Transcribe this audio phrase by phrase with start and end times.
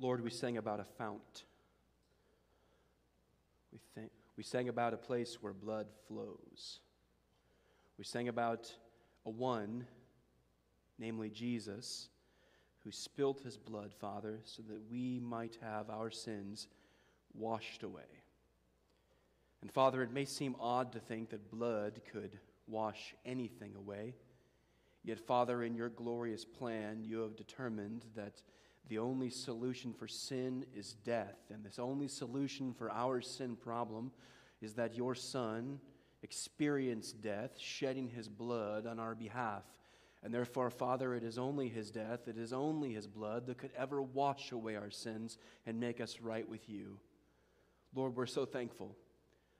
[0.00, 1.44] Lord, we sang about a fount.
[3.70, 6.80] We, think, we sang about a place where blood flows.
[7.98, 8.72] We sang about
[9.26, 9.84] a one,
[10.98, 12.08] namely Jesus,
[12.82, 16.66] who spilt his blood, Father, so that we might have our sins
[17.34, 18.22] washed away.
[19.60, 24.14] And Father, it may seem odd to think that blood could wash anything away.
[25.04, 28.40] Yet, Father, in your glorious plan, you have determined that
[28.90, 31.38] the only solution for sin is death.
[31.54, 34.10] And this only solution for our sin problem
[34.60, 35.78] is that your Son
[36.24, 39.62] experienced death, shedding his blood on our behalf.
[40.24, 43.70] And therefore, Father, it is only his death, it is only his blood that could
[43.78, 46.98] ever wash away our sins and make us right with you.
[47.94, 48.96] Lord, we're so thankful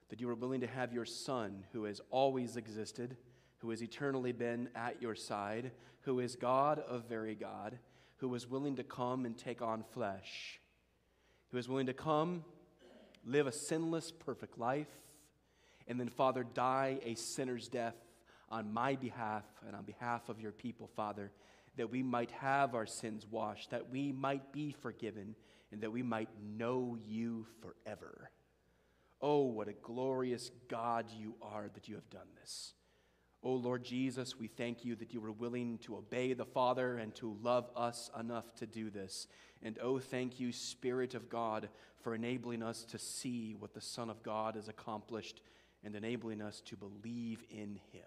[0.09, 3.15] that you are willing to have your Son, who has always existed,
[3.59, 7.79] who has eternally been at your side, who is God of very God,
[8.21, 10.59] who was willing to come and take on flesh,
[11.49, 12.45] who was willing to come,
[13.25, 14.87] live a sinless, perfect life,
[15.87, 17.95] and then, Father, die a sinner's death
[18.49, 21.31] on my behalf and on behalf of your people, Father,
[21.77, 25.35] that we might have our sins washed, that we might be forgiven,
[25.71, 28.29] and that we might know you forever.
[29.19, 32.73] Oh, what a glorious God you are that you have done this.
[33.43, 37.13] Oh, Lord Jesus, we thank you that you were willing to obey the Father and
[37.15, 39.27] to love us enough to do this.
[39.63, 41.69] And oh, thank you, Spirit of God,
[42.03, 45.41] for enabling us to see what the Son of God has accomplished
[45.83, 48.03] and enabling us to believe in him.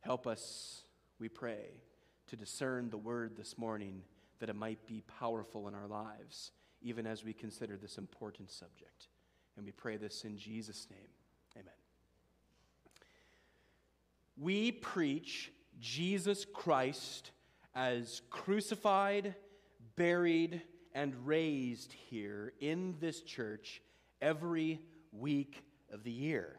[0.00, 0.82] Help us,
[1.20, 1.80] we pray,
[2.26, 4.02] to discern the word this morning
[4.40, 6.50] that it might be powerful in our lives,
[6.82, 9.08] even as we consider this important subject.
[9.56, 11.08] And we pray this in Jesus' name.
[11.54, 11.85] Amen.
[14.36, 17.30] We preach Jesus Christ
[17.74, 19.34] as crucified,
[19.96, 20.62] buried,
[20.94, 23.82] and raised here in this church
[24.20, 24.80] every
[25.12, 26.56] week of the year.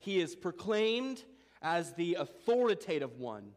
[0.00, 1.22] He is proclaimed
[1.60, 3.52] as the authoritative one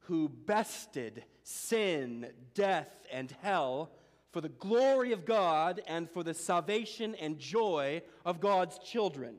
[0.00, 3.90] who bested sin, death, and hell
[4.32, 9.36] for the glory of God and for the salvation and joy of God's children.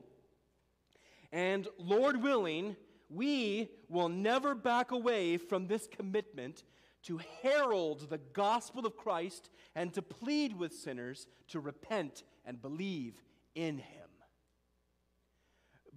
[1.32, 2.76] And Lord willing,
[3.08, 6.62] we will never back away from this commitment
[7.04, 13.22] to herald the gospel of Christ and to plead with sinners to repent and believe
[13.54, 14.08] in him.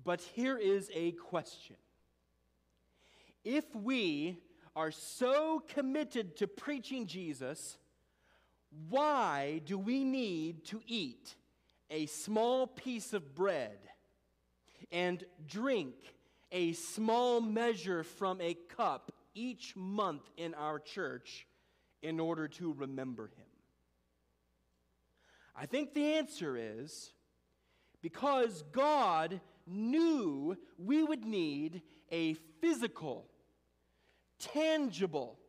[0.03, 1.75] But here is a question
[3.43, 4.39] if we
[4.75, 7.77] are so committed to preaching Jesus,
[8.89, 11.35] why do we need to eat
[11.89, 13.77] a small piece of bread
[14.91, 15.95] and drink
[16.51, 21.47] a small measure from a cup each month in our church
[22.01, 23.45] in order to remember him?
[25.55, 27.11] I think the answer is
[28.01, 31.81] because God knew we would need
[32.11, 33.29] a physical
[34.39, 35.39] tangible,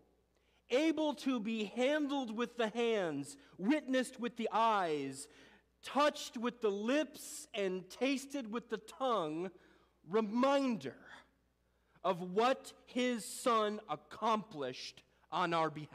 [0.71, 5.29] able to be handled with the hands, witnessed with the eyes,
[5.87, 9.51] touched with the lips, and tasted with the tongue
[10.09, 10.97] reminder
[12.05, 15.91] of what his son accomplished on our behalf.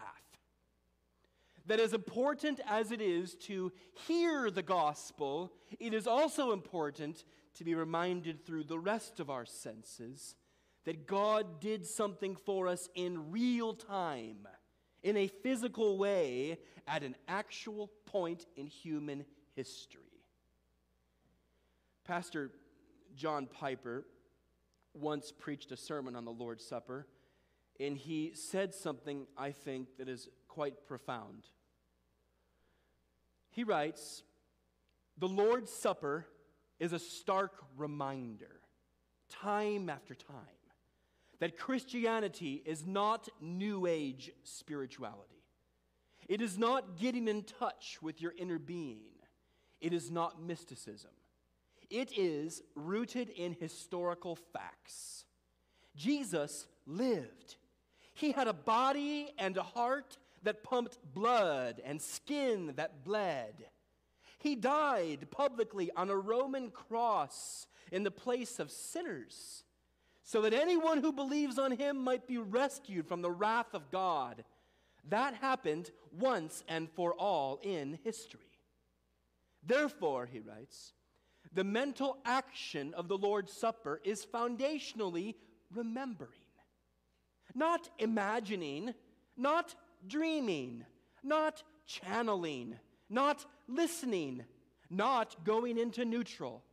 [1.67, 3.71] That as important as it is to
[4.07, 7.23] hear the gospel, it is also important
[7.55, 10.35] to be reminded through the rest of our senses
[10.85, 14.47] that God did something for us in real time,
[15.03, 19.25] in a physical way, at an actual point in human
[19.61, 20.01] history.
[22.03, 22.49] Pastor
[23.15, 24.07] John Piper
[24.95, 27.05] once preached a sermon on the Lord's Supper,
[27.79, 31.43] and he said something I think that is quite profound.
[33.51, 34.23] He writes,
[35.19, 36.25] The Lord's Supper
[36.79, 38.61] is a stark reminder,
[39.29, 40.57] time after time,
[41.39, 45.43] that Christianity is not New Age spirituality.
[46.27, 49.10] It is not getting in touch with your inner being.
[49.81, 51.11] It is not mysticism.
[51.89, 55.25] It is rooted in historical facts.
[55.95, 57.57] Jesus lived.
[58.13, 63.65] He had a body and a heart that pumped blood and skin that bled.
[64.39, 69.63] He died publicly on a Roman cross in the place of sinners
[70.23, 74.43] so that anyone who believes on him might be rescued from the wrath of God.
[75.09, 78.50] That happened once and for all in history.
[79.65, 80.93] Therefore, he writes,
[81.53, 85.35] the mental action of the Lord's Supper is foundationally
[85.73, 86.31] remembering,
[87.53, 88.93] not imagining,
[89.37, 89.75] not
[90.07, 90.85] dreaming,
[91.23, 92.77] not channeling,
[93.09, 94.43] not listening,
[94.89, 96.63] not going into neutral.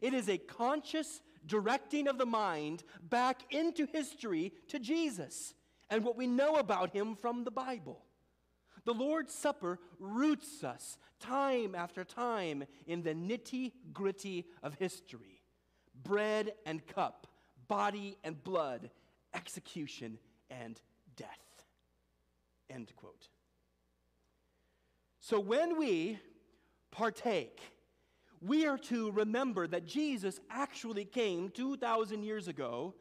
[0.00, 5.54] It is a conscious directing of the mind back into history to Jesus
[5.90, 8.05] and what we know about him from the Bible.
[8.86, 15.42] The Lord's Supper roots us time after time in the nitty gritty of history
[16.04, 17.26] bread and cup,
[17.68, 18.90] body and blood,
[19.34, 20.18] execution
[20.50, 20.80] and
[21.16, 21.28] death.
[22.70, 23.28] End quote.
[25.18, 26.20] So when we
[26.92, 27.60] partake,
[28.40, 32.94] we are to remember that Jesus actually came 2,000 years ago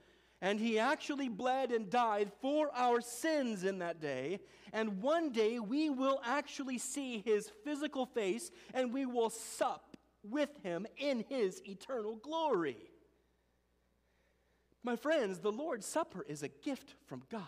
[0.46, 4.40] and he actually bled and died for our sins in that day.
[4.74, 10.52] And one day we will actually see his physical face and we will sup with
[10.62, 12.78] him in his eternal glory.
[14.84, 17.42] My friends, the Lord's Supper is a gift from God.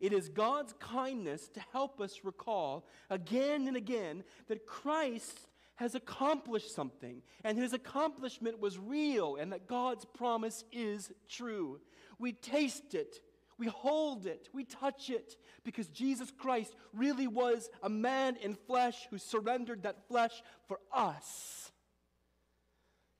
[0.00, 5.38] It is God's kindness to help us recall again and again that Christ
[5.78, 11.78] has accomplished something, and his accomplishment was real, and that God's promise is true.
[12.18, 13.14] We taste it,
[13.58, 19.06] we hold it, we touch it, because Jesus Christ really was a man in flesh
[19.08, 21.70] who surrendered that flesh for us.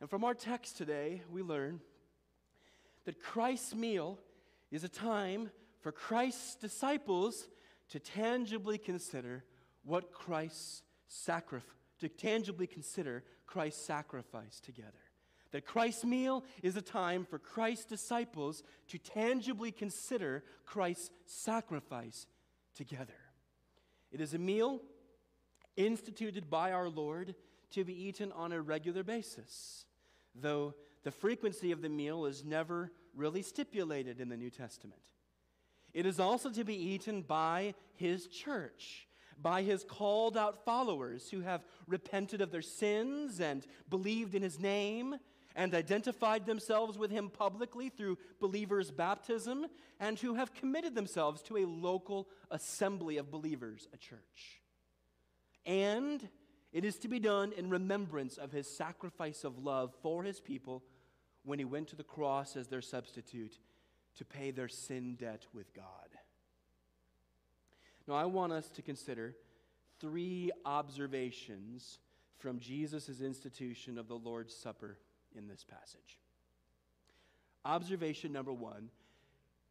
[0.00, 1.78] And from our text today, we learn
[3.04, 4.18] that Christ's meal
[4.72, 5.50] is a time
[5.80, 7.48] for Christ's disciples
[7.90, 9.44] to tangibly consider
[9.84, 14.92] what Christ's sacrifice to tangibly consider Christ's sacrifice together.
[15.50, 22.26] That Christ's meal is a time for Christ's disciples to tangibly consider Christ's sacrifice
[22.74, 23.14] together.
[24.12, 24.80] It is a meal
[25.76, 27.34] instituted by our Lord
[27.70, 29.86] to be eaten on a regular basis,
[30.34, 35.00] though the frequency of the meal is never really stipulated in the New Testament.
[35.94, 39.07] It is also to be eaten by his church
[39.40, 44.58] by his called out followers who have repented of their sins and believed in his
[44.58, 45.16] name
[45.54, 49.66] and identified themselves with him publicly through believers' baptism
[49.98, 54.62] and who have committed themselves to a local assembly of believers, a church.
[55.66, 56.28] And
[56.72, 60.84] it is to be done in remembrance of his sacrifice of love for his people
[61.44, 63.58] when he went to the cross as their substitute
[64.16, 66.17] to pay their sin debt with God.
[68.08, 69.34] Now, I want us to consider
[70.00, 71.98] three observations
[72.38, 74.96] from Jesus' institution of the Lord's Supper
[75.36, 76.18] in this passage.
[77.66, 78.88] Observation number one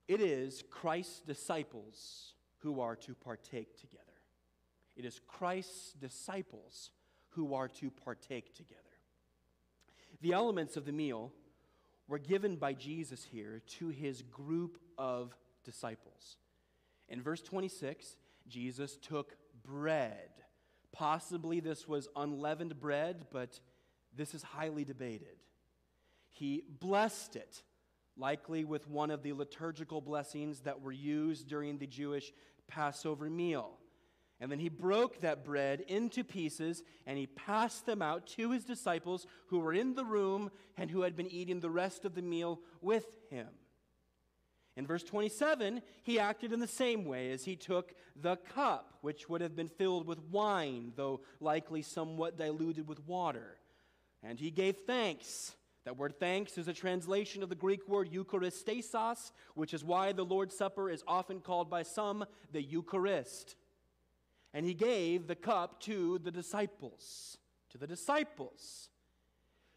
[0.07, 4.03] it is Christ's disciples who are to partake together.
[4.95, 6.91] It is Christ's disciples
[7.29, 8.81] who are to partake together.
[10.21, 11.33] The elements of the meal
[12.07, 15.35] were given by Jesus here to his group of
[15.65, 16.37] disciples.
[17.09, 18.15] In verse 26,
[18.47, 20.29] Jesus took bread.
[20.91, 23.59] Possibly this was unleavened bread, but
[24.15, 25.37] this is highly debated.
[26.29, 27.63] He blessed it,
[28.15, 32.31] likely with one of the liturgical blessings that were used during the Jewish
[32.67, 33.77] Passover meal.
[34.39, 38.63] And then he broke that bread into pieces and he passed them out to his
[38.63, 42.21] disciples who were in the room and who had been eating the rest of the
[42.21, 43.47] meal with him.
[44.77, 49.27] In verse 27, he acted in the same way as he took the cup, which
[49.27, 53.57] would have been filled with wine, though likely somewhat diluted with water.
[54.21, 55.55] And he gave thanks.
[55.83, 60.25] That word thanks is a translation of the Greek word eucharistesos, which is why the
[60.25, 63.55] Lord's Supper is often called by some the Eucharist.
[64.53, 67.39] And he gave the cup to the disciples.
[67.71, 68.89] To the disciples.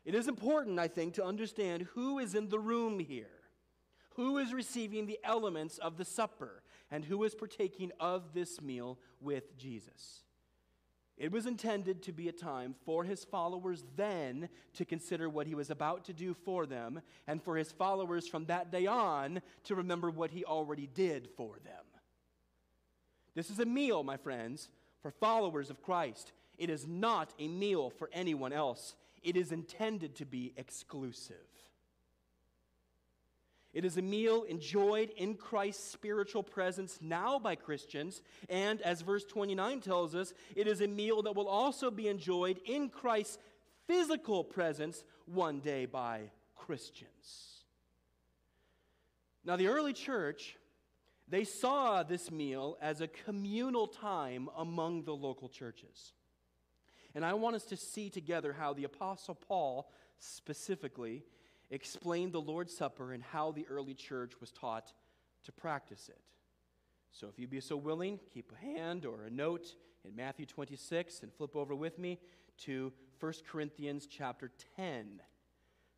[0.04, 3.39] It is important, I think, to understand who is in the room here
[4.16, 8.98] who is receiving the elements of the supper and who is partaking of this meal
[9.20, 10.24] with Jesus.
[11.20, 15.54] It was intended to be a time for his followers then to consider what he
[15.54, 19.74] was about to do for them, and for his followers from that day on to
[19.74, 21.84] remember what he already did for them.
[23.34, 24.70] This is a meal, my friends,
[25.02, 26.32] for followers of Christ.
[26.56, 31.36] It is not a meal for anyone else, it is intended to be exclusive.
[33.72, 38.20] It is a meal enjoyed in Christ's spiritual presence now by Christians.
[38.48, 42.60] And as verse 29 tells us, it is a meal that will also be enjoyed
[42.66, 43.38] in Christ's
[43.86, 47.64] physical presence one day by Christians.
[49.44, 50.56] Now, the early church,
[51.28, 56.12] they saw this meal as a communal time among the local churches.
[57.14, 61.24] And I want us to see together how the Apostle Paul specifically
[61.70, 64.92] explained the Lord's Supper and how the early church was taught
[65.44, 66.20] to practice it.
[67.12, 69.74] So if you'd be so willing, keep a hand or a note
[70.04, 72.18] in Matthew 26 and flip over with me
[72.64, 75.20] to 1 Corinthians chapter 10.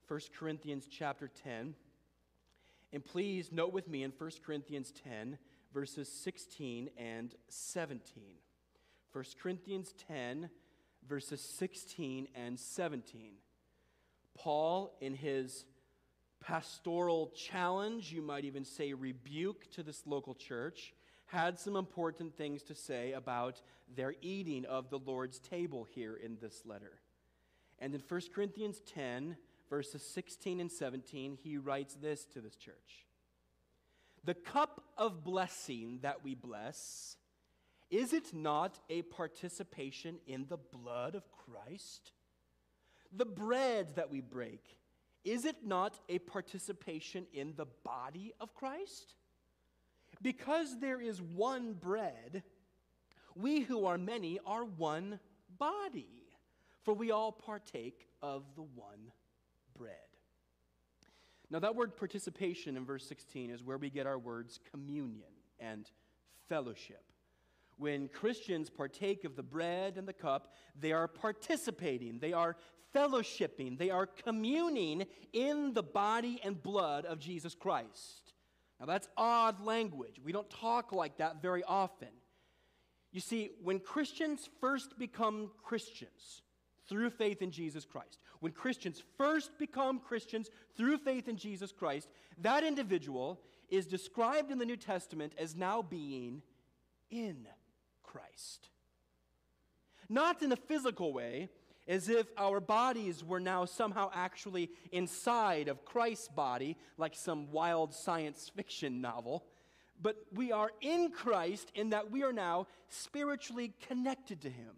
[0.08, 1.74] 1 Corinthians chapter 10.
[2.92, 5.38] And please note with me in 1 Corinthians 10,
[5.72, 8.22] verses 16 and 17.
[9.12, 10.50] 1 Corinthians 10,
[11.08, 13.32] verses 16 and 17.
[14.34, 15.64] Paul, in his
[16.40, 20.92] pastoral challenge, you might even say rebuke to this local church,
[21.26, 23.60] had some important things to say about
[23.94, 27.00] their eating of the Lord's table here in this letter.
[27.78, 29.36] And in 1 Corinthians 10,
[29.70, 33.06] verses 16 and 17, he writes this to this church
[34.24, 37.16] The cup of blessing that we bless,
[37.90, 42.12] is it not a participation in the blood of Christ?
[43.14, 44.64] The bread that we break,
[45.24, 49.14] is it not a participation in the body of Christ?
[50.20, 52.42] Because there is one bread,
[53.34, 55.20] we who are many are one
[55.58, 56.08] body,
[56.82, 59.12] for we all partake of the one
[59.76, 59.96] bread.
[61.50, 65.28] Now, that word participation in verse 16 is where we get our words communion
[65.60, 65.90] and
[66.48, 67.04] fellowship.
[67.76, 72.56] When Christians partake of the bread and the cup, they are participating, they are
[72.94, 78.34] fellowshipping, they are communing in the body and blood of Jesus Christ.
[78.80, 80.20] Now, that's odd language.
[80.22, 82.08] We don't talk like that very often.
[83.12, 86.42] You see, when Christians first become Christians
[86.88, 92.08] through faith in Jesus Christ, when Christians first become Christians through faith in Jesus Christ,
[92.38, 96.42] that individual is described in the New Testament as now being
[97.10, 97.46] in
[98.02, 98.68] Christ.
[100.08, 101.50] Not in a physical way,
[101.86, 107.94] as if our bodies were now somehow actually inside of Christ's body, like some wild
[107.94, 109.44] science fiction novel.
[110.00, 114.74] But we are in Christ in that we are now spiritually connected to Him,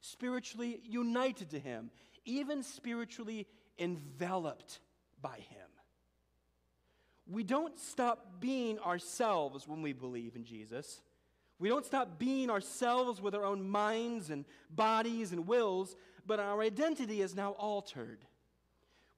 [0.00, 1.90] spiritually united to Him,
[2.24, 3.46] even spiritually
[3.78, 4.80] enveloped
[5.20, 5.68] by Him.
[7.28, 11.00] We don't stop being ourselves when we believe in Jesus.
[11.58, 16.60] We don't stop being ourselves with our own minds and bodies and wills, but our
[16.60, 18.24] identity is now altered.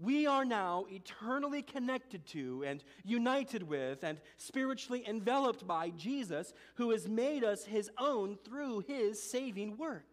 [0.00, 6.90] We are now eternally connected to and united with and spiritually enveloped by Jesus, who
[6.90, 10.04] has made us his own through his saving work.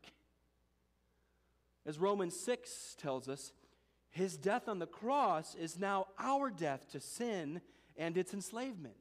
[1.85, 3.53] As Romans 6 tells us,
[4.09, 7.61] his death on the cross is now our death to sin
[7.95, 8.95] and its enslavement.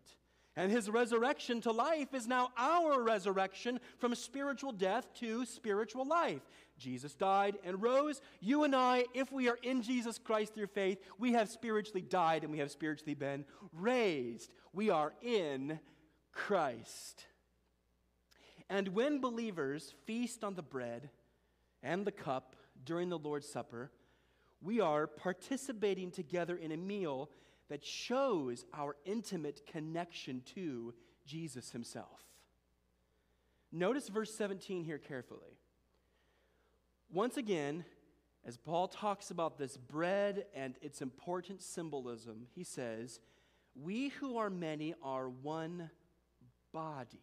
[0.57, 6.43] And his resurrection to life is now our resurrection from spiritual death to spiritual life.
[6.79, 8.21] Jesus died and rose.
[8.41, 12.43] You and I, if we are in Jesus Christ through faith, we have spiritually died
[12.43, 14.53] and we have spiritually been raised.
[14.73, 15.79] We are in
[16.33, 17.27] Christ.
[18.69, 21.11] And when believers feast on the bread
[21.83, 23.91] and the cup during the Lord's Supper,
[24.61, 27.31] we are participating together in a meal
[27.69, 30.95] that shows our intimate connection to
[31.27, 32.23] Jesus himself.
[33.71, 35.59] Notice verse 17 here carefully.
[37.15, 37.85] Once again,
[38.45, 43.21] as Paul talks about this bread and its important symbolism, he says,
[43.81, 45.91] We who are many are one
[46.73, 47.23] body,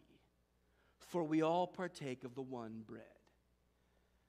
[0.98, 3.04] for we all partake of the one bread.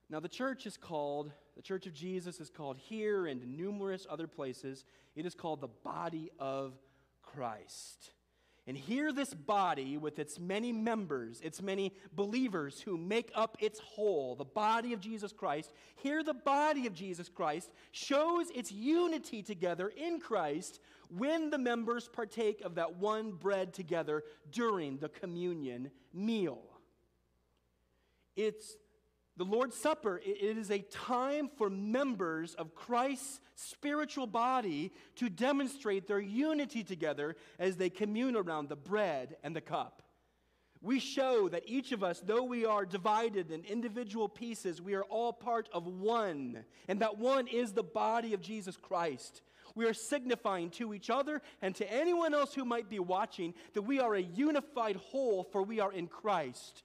[0.09, 4.27] Now, the church is called, the church of Jesus is called here and numerous other
[4.27, 4.83] places,
[5.15, 6.73] it is called the body of
[7.21, 8.11] Christ.
[8.65, 13.79] And here, this body, with its many members, its many believers who make up its
[13.79, 19.43] whole, the body of Jesus Christ, here, the body of Jesus Christ shows its unity
[19.43, 20.79] together in Christ
[21.09, 26.61] when the members partake of that one bread together during the communion meal.
[28.37, 28.77] It's
[29.35, 36.07] the Lord's Supper, it is a time for members of Christ's spiritual body to demonstrate
[36.07, 40.03] their unity together as they commune around the bread and the cup.
[40.81, 45.03] We show that each of us, though we are divided in individual pieces, we are
[45.03, 49.41] all part of one, and that one is the body of Jesus Christ.
[49.75, 53.83] We are signifying to each other and to anyone else who might be watching that
[53.83, 56.83] we are a unified whole, for we are in Christ.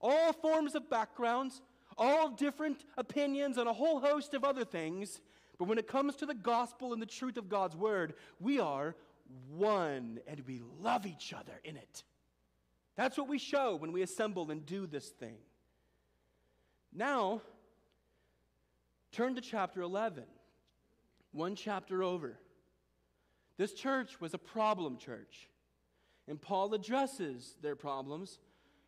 [0.00, 1.62] All forms of backgrounds,
[1.98, 5.20] all different opinions, and a whole host of other things.
[5.58, 8.96] But when it comes to the gospel and the truth of God's word, we are
[9.48, 12.02] one and we love each other in it.
[12.96, 15.36] That's what we show when we assemble and do this thing.
[16.92, 17.40] Now,
[19.12, 20.24] turn to chapter 11,
[21.32, 22.38] one chapter over.
[23.56, 25.48] This church was a problem church.
[26.28, 28.38] And Paul addresses their problems.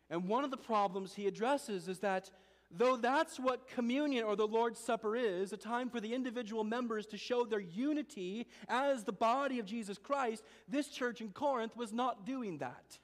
[0.09, 2.29] And one of the problems he addresses is that
[2.77, 7.05] though that's what communion or the Lord's Supper is, a time for the individual members
[7.07, 11.93] to show their unity as the body of Jesus Christ, this church in Corinth was
[11.93, 12.99] not doing that.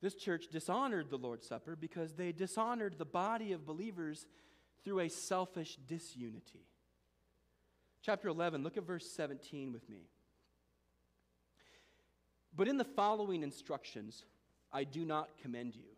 [0.00, 4.26] This church dishonored the Lord's Supper because they dishonored the body of believers
[4.84, 6.66] through a selfish disunity.
[8.02, 10.08] Chapter 11, look at verse 17 with me.
[12.56, 14.24] But in the following instructions,
[14.72, 15.97] I do not commend you,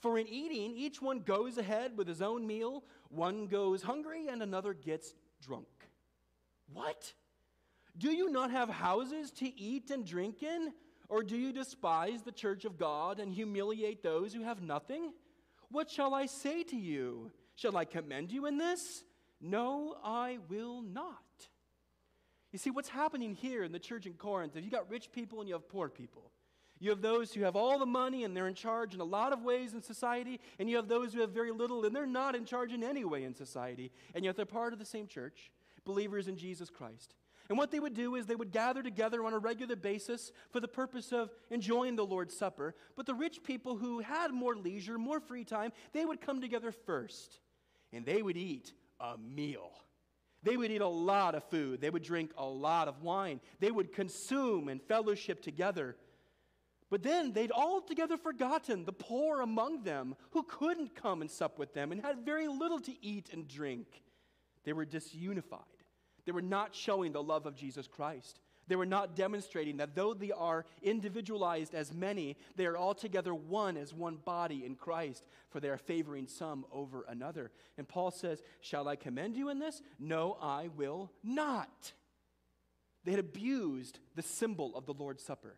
[0.00, 4.42] For in eating, each one goes ahead with his own meal, one goes hungry, and
[4.42, 5.66] another gets drunk.
[6.72, 7.12] What?
[7.98, 10.72] Do you not have houses to eat and drink in?
[11.08, 15.12] Or do you despise the church of God and humiliate those who have nothing?
[15.70, 17.30] What shall I say to you?
[17.56, 19.04] Shall I commend you in this?
[19.40, 21.18] No, I will not.
[22.52, 25.40] You see, what's happening here in the church in Corinth if you got rich people
[25.40, 26.30] and you have poor people.
[26.80, 29.32] You have those who have all the money and they're in charge in a lot
[29.32, 32.34] of ways in society, and you have those who have very little and they're not
[32.34, 35.50] in charge in any way in society, and yet they're part of the same church,
[35.84, 37.14] believers in Jesus Christ.
[37.50, 40.60] And what they would do is they would gather together on a regular basis for
[40.60, 42.76] the purpose of enjoying the Lord's Supper.
[42.96, 46.70] But the rich people who had more leisure, more free time, they would come together
[46.70, 47.40] first
[47.92, 49.72] and they would eat a meal.
[50.44, 51.80] They would eat a lot of food.
[51.80, 53.40] They would drink a lot of wine.
[53.58, 55.96] They would consume and fellowship together.
[56.90, 61.72] But then they'd altogether forgotten the poor among them who couldn't come and sup with
[61.72, 63.86] them and had very little to eat and drink.
[64.64, 65.60] They were disunified.
[66.26, 68.40] They were not showing the love of Jesus Christ.
[68.66, 73.76] They were not demonstrating that though they are individualized as many, they are altogether one
[73.76, 77.50] as one body in Christ, for they are favoring some over another.
[77.78, 79.82] And Paul says, Shall I commend you in this?
[79.98, 81.92] No, I will not.
[83.04, 85.56] They had abused the symbol of the Lord's Supper.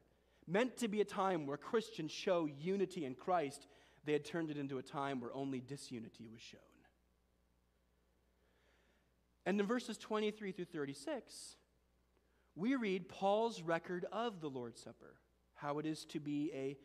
[0.53, 3.67] Meant to be a time where Christians show unity in Christ,
[4.05, 6.61] they had turned it into a time where only disunity was shown.
[9.47, 11.57] And in verses 23 through 36,
[12.55, 15.15] we read Paul's record of the Lord's Supper,
[15.55, 16.77] how it is to be a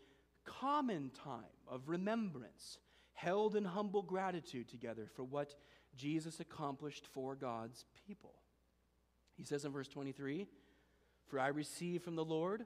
[0.50, 2.78] common time of remembrance,
[3.16, 5.56] held in humble gratitude together for what
[5.98, 8.36] Jesus accomplished for God's people.
[9.36, 10.48] He says in verse 23
[11.26, 12.66] For I received from the Lord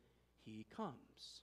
[0.45, 1.41] he comes.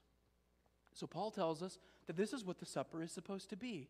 [0.93, 3.89] So, Paul tells us that this is what the supper is supposed to be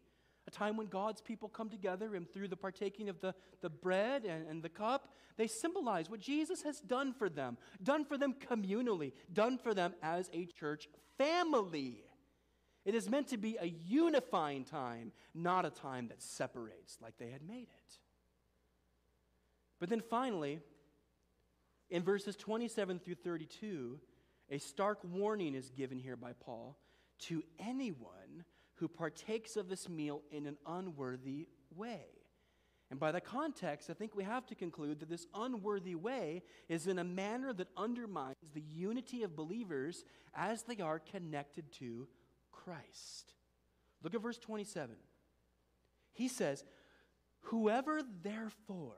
[0.49, 4.25] a time when God's people come together and through the partaking of the, the bread
[4.25, 8.33] and, and the cup, they symbolize what Jesus has done for them, done for them
[8.33, 12.03] communally, done for them as a church family.
[12.83, 17.29] It is meant to be a unifying time, not a time that separates like they
[17.29, 17.97] had made it.
[19.79, 20.59] But then finally,
[21.91, 23.99] in verses 27 through 32,
[24.49, 26.77] a stark warning is given here by Paul
[27.19, 32.05] to anyone who partakes of this meal in an unworthy way.
[32.91, 36.87] And by the context, I think we have to conclude that this unworthy way is
[36.87, 42.07] in a manner that undermines the unity of believers as they are connected to
[42.51, 43.33] Christ.
[44.01, 44.95] Look at verse 27.
[46.13, 46.63] He says,
[47.41, 48.97] Whoever therefore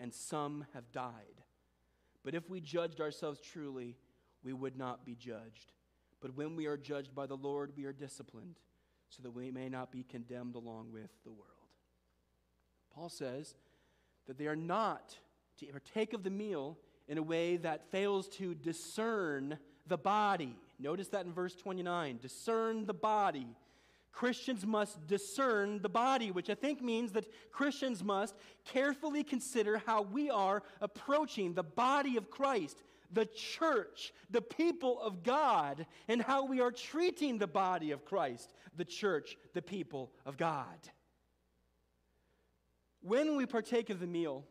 [0.00, 1.44] and some have died.
[2.24, 3.96] But if we judged ourselves truly,
[4.42, 5.72] we would not be judged.
[6.20, 8.58] But when we are judged by the Lord, we are disciplined
[9.10, 11.46] so that we may not be condemned along with the world.
[12.94, 13.54] Paul says
[14.26, 15.16] that they are not
[15.58, 20.56] to partake of the meal in a way that fails to discern the body.
[20.78, 23.48] Notice that in verse 29 discern the body.
[24.12, 30.02] Christians must discern the body, which I think means that Christians must carefully consider how
[30.02, 36.44] we are approaching the body of Christ, the church, the people of God, and how
[36.44, 40.90] we are treating the body of Christ, the church, the people of God.
[43.02, 44.44] When we partake of the meal,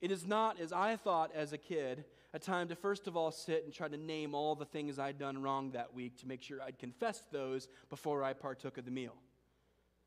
[0.00, 3.30] it is not, as I thought as a kid, a time to first of all
[3.30, 6.42] sit and try to name all the things I'd done wrong that week to make
[6.42, 9.14] sure I'd confessed those before I partook of the meal.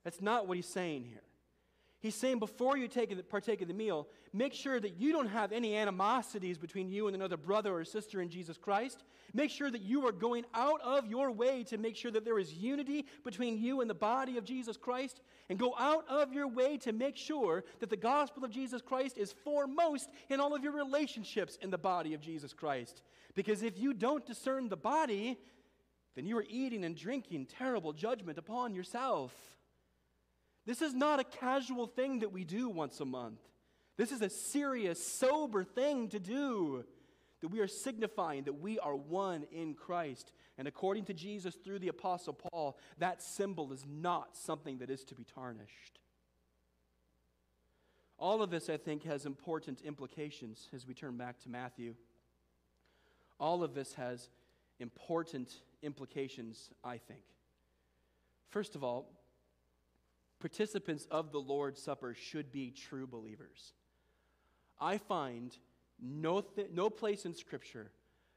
[0.03, 1.23] That's not what he's saying here.
[2.03, 5.53] He's saying before you take, partake of the meal, make sure that you don't have
[5.53, 9.05] any animosities between you and another brother or sister in Jesus Christ.
[9.33, 12.39] Make sure that you are going out of your way to make sure that there
[12.39, 15.21] is unity between you and the body of Jesus Christ.
[15.47, 19.17] And go out of your way to make sure that the gospel of Jesus Christ
[19.17, 23.01] is foremost in all of your relationships in the body of Jesus Christ.
[23.33, 25.39] Because if you don't discern the body,
[26.15, 29.33] then you are eating and drinking terrible judgment upon yourself.
[30.65, 33.39] This is not a casual thing that we do once a month.
[33.97, 36.85] This is a serious, sober thing to do.
[37.41, 40.31] That we are signifying that we are one in Christ.
[40.57, 45.03] And according to Jesus through the Apostle Paul, that symbol is not something that is
[45.05, 45.99] to be tarnished.
[48.17, 51.95] All of this, I think, has important implications as we turn back to Matthew.
[53.41, 54.29] All of this has
[54.79, 57.23] important implications, I think.
[58.47, 59.11] First of all,
[60.43, 63.71] participants of the Lord's Supper should be true believers.
[64.77, 65.57] I find
[66.01, 67.91] no, th- no place in Scripture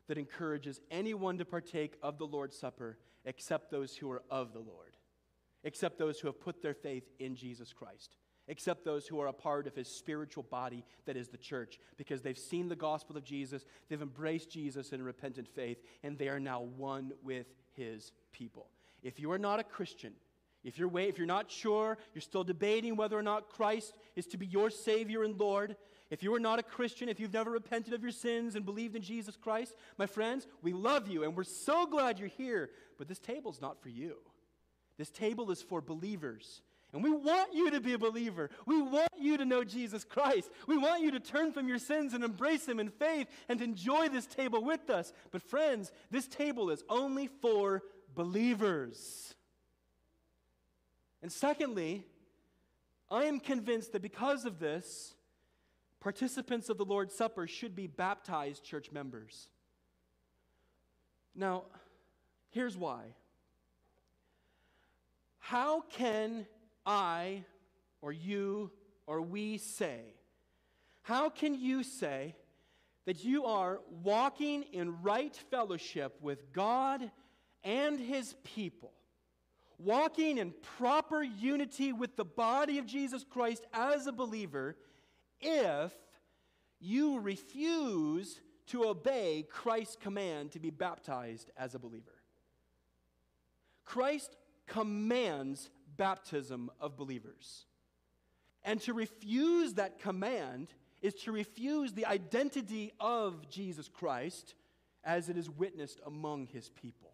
[0.06, 4.60] that encourages anyone to partake of the Lord's Supper except those who are of the
[4.60, 4.96] Lord,
[5.64, 8.14] except those who have put their faith in Jesus Christ,
[8.46, 12.22] except those who are a part of his spiritual body that is the church, because
[12.22, 16.38] they've seen the gospel of Jesus, they've embraced Jesus in repentant faith, and they are
[16.38, 18.68] now one with his people.
[19.02, 20.12] If you are not a Christian,
[20.66, 24.26] if you're, wait, if you're not sure, you're still debating whether or not Christ is
[24.26, 25.76] to be your Savior and Lord,
[26.10, 28.96] if you are not a Christian, if you've never repented of your sins and believed
[28.96, 32.70] in Jesus Christ, my friends, we love you and we're so glad you're here.
[32.98, 34.16] But this table is not for you.
[34.98, 36.62] This table is for believers.
[36.92, 38.50] And we want you to be a believer.
[38.66, 40.50] We want you to know Jesus Christ.
[40.66, 44.08] We want you to turn from your sins and embrace Him in faith and enjoy
[44.08, 45.12] this table with us.
[45.30, 47.82] But, friends, this table is only for
[48.14, 49.35] believers.
[51.26, 52.04] And secondly,
[53.10, 55.16] I am convinced that because of this,
[55.98, 59.48] participants of the Lord's Supper should be baptized church members.
[61.34, 61.64] Now,
[62.50, 63.06] here's why.
[65.40, 66.46] How can
[66.86, 67.42] I
[68.02, 68.70] or you
[69.08, 70.02] or we say,
[71.02, 72.36] how can you say
[73.04, 77.10] that you are walking in right fellowship with God
[77.64, 78.92] and His people
[79.78, 84.76] walking in proper unity with the body of Jesus Christ as a believer
[85.40, 85.92] if
[86.80, 92.14] you refuse to obey Christ's command to be baptized as a believer.
[93.84, 94.36] Christ
[94.66, 97.66] commands baptism of believers.
[98.64, 100.68] And to refuse that command
[101.00, 104.54] is to refuse the identity of Jesus Christ
[105.04, 107.12] as it is witnessed among his people.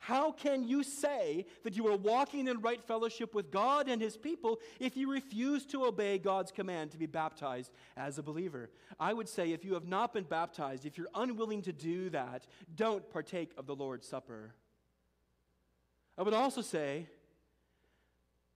[0.00, 4.16] How can you say that you are walking in right fellowship with God and His
[4.16, 8.70] people if you refuse to obey God's command to be baptized as a believer?
[8.98, 12.46] I would say if you have not been baptized, if you're unwilling to do that,
[12.74, 14.54] don't partake of the Lord's Supper.
[16.16, 17.06] I would also say,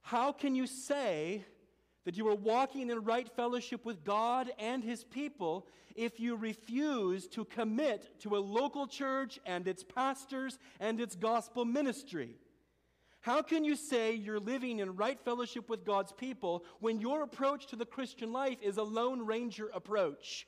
[0.00, 1.44] how can you say
[2.04, 7.26] that you are walking in right fellowship with God and His people if you refuse
[7.28, 12.36] to commit to a local church and its pastors and its gospel ministry.
[13.20, 17.68] How can you say you're living in right fellowship with God's people when your approach
[17.68, 20.46] to the Christian life is a Lone Ranger approach?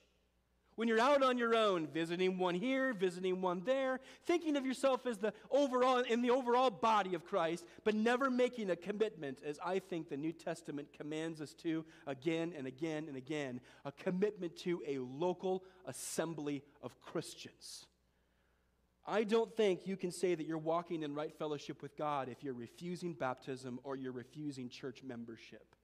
[0.77, 5.07] When you're out on your own, visiting one here, visiting one there, thinking of yourself
[5.07, 9.59] as the overall in the overall body of Christ, but never making a commitment, as
[9.65, 14.55] I think the New Testament commands us to again and again and again, a commitment
[14.59, 17.87] to a local assembly of Christians.
[19.07, 22.45] I don't think you can say that you're walking in right fellowship with God if
[22.45, 25.75] you're refusing baptism or you're refusing church membership.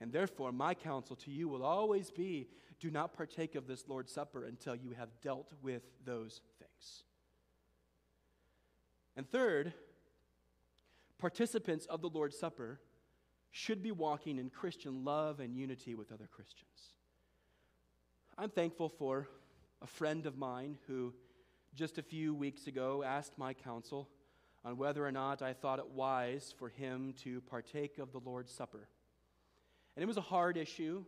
[0.00, 2.48] And therefore, my counsel to you will always be
[2.80, 7.04] do not partake of this Lord's Supper until you have dealt with those things.
[9.16, 9.72] And third,
[11.18, 12.80] participants of the Lord's Supper
[13.50, 16.92] should be walking in Christian love and unity with other Christians.
[18.36, 19.28] I'm thankful for
[19.80, 21.14] a friend of mine who
[21.74, 24.08] just a few weeks ago asked my counsel
[24.64, 28.52] on whether or not I thought it wise for him to partake of the Lord's
[28.52, 28.88] Supper.
[29.94, 31.04] And it was a hard issue.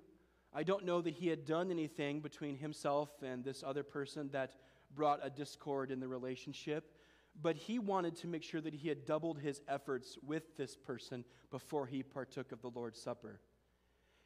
[0.54, 4.54] I don't know that he had done anything between himself and this other person that
[4.94, 6.92] brought a discord in the relationship,
[7.40, 11.24] but he wanted to make sure that he had doubled his efforts with this person
[11.50, 13.40] before he partook of the Lord's Supper.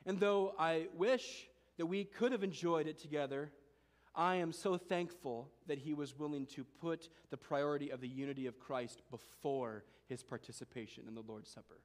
[0.06, 3.50] And though I wish that we could have enjoyed it together,
[4.14, 8.46] I am so thankful that he was willing to put the priority of the unity
[8.46, 11.80] of Christ before his participation in the Lord's Supper.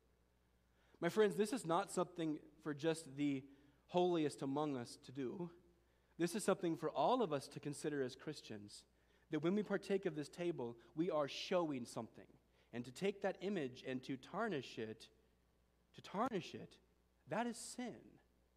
[1.00, 3.44] My friends, this is not something for just the
[3.88, 5.50] holiest among us to do.
[6.18, 8.84] This is something for all of us to consider as Christians.
[9.32, 12.26] That when we partake of this table, we are showing something.
[12.74, 15.08] And to take that image and to tarnish it,
[15.96, 16.78] to tarnish it,
[17.30, 17.96] that is sin,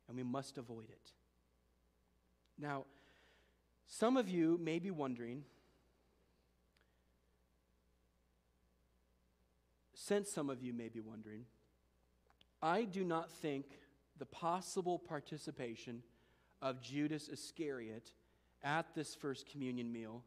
[0.08, 1.12] and we must avoid it.
[2.58, 2.84] Now,
[3.86, 5.44] some of you may be wondering,
[9.94, 11.46] since some of you may be wondering,
[12.62, 13.66] I do not think
[14.20, 16.02] the possible participation
[16.62, 18.12] of Judas Iscariot
[18.62, 20.22] at this first communion meal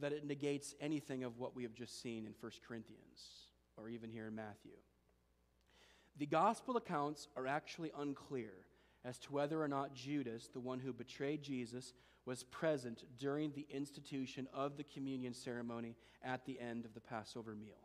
[0.00, 4.08] that it negates anything of what we have just seen in 1 Corinthians or even
[4.08, 4.72] here in Matthew.
[6.16, 8.52] The gospel accounts are actually unclear
[9.04, 11.92] as to whether or not Judas, the one who betrayed Jesus,
[12.24, 17.56] was present during the institution of the communion ceremony at the end of the Passover
[17.56, 17.83] meal.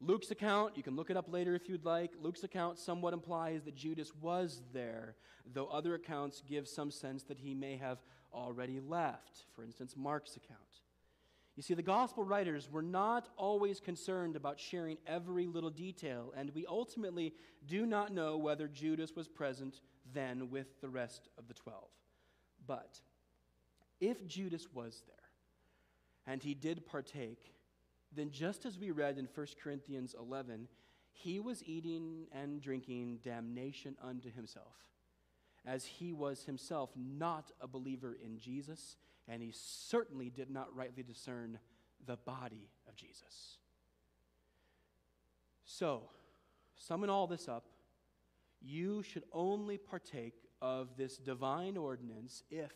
[0.00, 2.12] Luke's account, you can look it up later if you'd like.
[2.22, 5.14] Luke's account somewhat implies that Judas was there,
[5.52, 7.98] though other accounts give some sense that he may have
[8.32, 9.44] already left.
[9.54, 10.58] For instance, Mark's account.
[11.56, 16.50] You see, the gospel writers were not always concerned about sharing every little detail, and
[16.54, 17.34] we ultimately
[17.66, 19.82] do not know whether Judas was present
[20.14, 21.90] then with the rest of the twelve.
[22.66, 23.00] But
[24.00, 25.16] if Judas was there
[26.26, 27.52] and he did partake,
[28.14, 30.68] then just as we read in 1 Corinthians 11,
[31.12, 34.76] he was eating and drinking damnation unto himself,
[35.66, 38.96] as he was himself not a believer in Jesus,
[39.28, 41.58] and he certainly did not rightly discern
[42.06, 43.58] the body of Jesus.
[45.64, 46.02] So,
[46.76, 47.66] summing all this up,
[48.60, 52.72] you should only partake of this divine ordinance if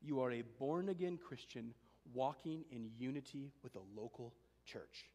[0.00, 1.74] you are a born again Christian
[2.12, 4.32] walking in unity with a local
[4.64, 5.10] church.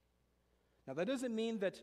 [0.87, 1.81] Now, that doesn't mean that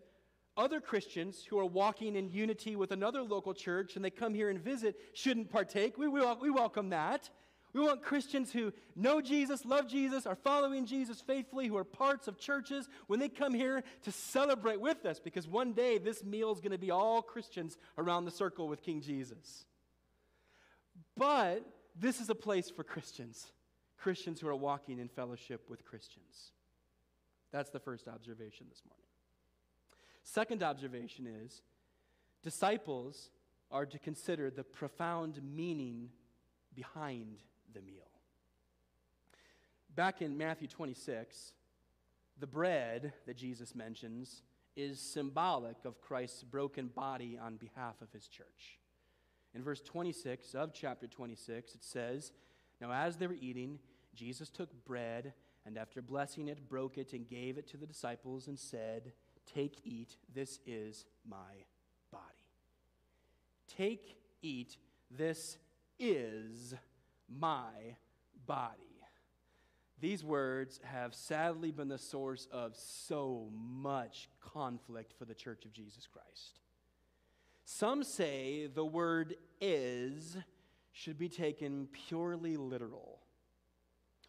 [0.57, 4.49] other Christians who are walking in unity with another local church and they come here
[4.49, 5.99] and visit shouldn't partake.
[5.99, 7.29] We, we, we welcome that.
[7.75, 12.27] We want Christians who know Jesus, love Jesus, are following Jesus faithfully, who are parts
[12.27, 16.51] of churches, when they come here to celebrate with us, because one day this meal
[16.53, 19.67] is going to be all Christians around the circle with King Jesus.
[21.19, 23.53] But this is a place for Christians,
[23.99, 26.53] Christians who are walking in fellowship with Christians.
[27.53, 29.07] That's the first observation this morning.
[30.23, 31.63] Second observation is
[32.43, 33.31] disciples
[33.71, 36.11] are to consider the profound meaning
[36.75, 37.39] behind
[37.75, 38.11] the meal.
[39.95, 41.53] Back in Matthew 26,
[42.39, 44.43] the bread that Jesus mentions
[44.77, 48.79] is symbolic of Christ's broken body on behalf of his church.
[49.55, 52.33] In verse 26 of chapter 26, it says,
[52.81, 53.79] Now as they were eating,
[54.15, 55.33] Jesus took bread,
[55.67, 59.13] and after blessing it, broke it and gave it to the disciples and said,
[59.53, 61.65] Take, eat, this is my
[62.11, 62.23] body.
[63.77, 64.77] Take, eat,
[65.11, 65.59] this
[65.99, 66.75] is
[67.29, 67.97] my
[68.47, 68.83] body.
[69.99, 75.73] These words have sadly been the source of so much conflict for the Church of
[75.73, 76.61] Jesus Christ.
[77.65, 80.37] Some say the word is
[80.93, 83.16] should be taken purely literal.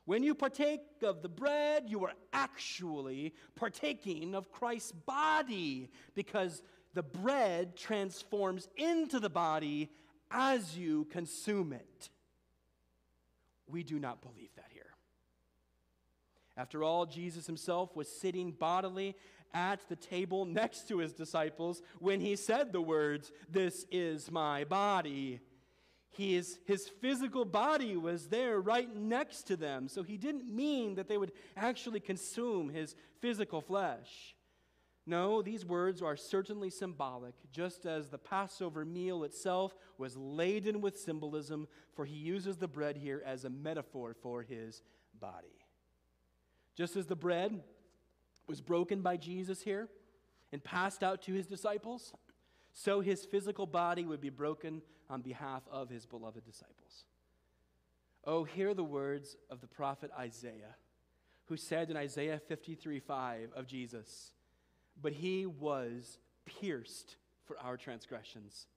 [0.08, 7.04] When you partake of the bread, you are actually partaking of Christ's body because the
[7.04, 9.92] bread transforms into the body
[10.32, 12.10] as you consume it.
[13.70, 14.94] We do not believe that here.
[16.56, 19.14] After all, Jesus himself was sitting bodily
[19.54, 24.64] at the table next to his disciples when he said the words, This is my
[24.64, 25.42] body.
[26.12, 31.08] His, his physical body was there right next to them, so he didn't mean that
[31.08, 34.36] they would actually consume his physical flesh.
[35.06, 41.00] No, these words are certainly symbolic, just as the Passover meal itself was laden with
[41.00, 44.82] symbolism, for he uses the bread here as a metaphor for his
[45.20, 45.56] body.
[46.76, 47.64] Just as the bread
[48.48, 49.88] was broken by Jesus here
[50.52, 52.14] and passed out to his disciples,
[52.74, 57.06] so his physical body would be broken on behalf of his beloved disciples.
[58.26, 60.76] Oh, hear the words of the prophet Isaiah,
[61.46, 64.32] who said in Isaiah 53 5 of Jesus,
[65.02, 67.16] But he was pierced
[67.46, 68.68] for our transgressions,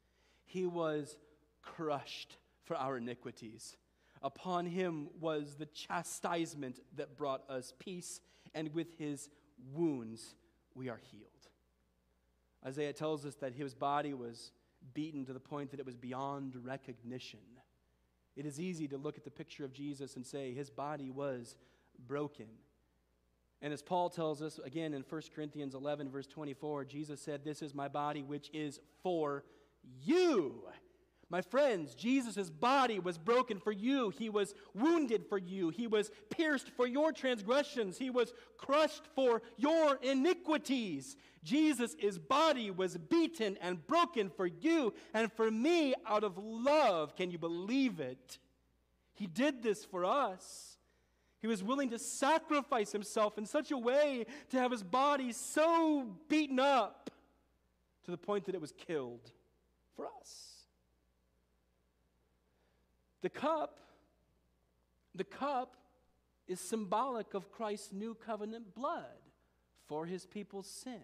[0.44, 1.16] he was
[1.62, 3.76] crushed for our iniquities.
[4.22, 8.20] Upon him was the chastisement that brought us peace,
[8.54, 9.30] and with his
[9.72, 10.34] wounds
[10.74, 11.24] we are healed.
[12.64, 14.52] Isaiah tells us that his body was
[14.94, 17.40] beaten to the point that it was beyond recognition.
[18.36, 21.56] It is easy to look at the picture of Jesus and say his body was
[22.06, 22.46] broken.
[23.62, 27.60] And as Paul tells us again in 1 Corinthians 11, verse 24, Jesus said, This
[27.60, 29.44] is my body, which is for
[30.02, 30.62] you.
[31.30, 34.10] My friends, Jesus' body was broken for you.
[34.10, 35.68] He was wounded for you.
[35.68, 37.96] He was pierced for your transgressions.
[37.96, 41.16] He was crushed for your iniquities.
[41.44, 47.14] Jesus' body was beaten and broken for you and for me out of love.
[47.14, 48.38] Can you believe it?
[49.14, 50.78] He did this for us.
[51.40, 56.08] He was willing to sacrifice himself in such a way to have his body so
[56.28, 57.08] beaten up
[58.04, 59.30] to the point that it was killed
[59.94, 60.49] for us.
[63.22, 63.80] The cup,
[65.14, 65.76] the cup
[66.48, 69.04] is symbolic of Christ's new covenant blood
[69.86, 71.02] for his people's sin.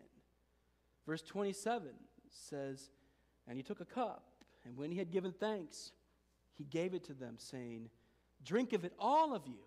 [1.06, 1.88] Verse 27
[2.30, 2.90] says,
[3.46, 4.24] And he took a cup,
[4.64, 5.92] and when he had given thanks,
[6.54, 7.90] he gave it to them, saying,
[8.44, 9.58] Drink of it, all of you,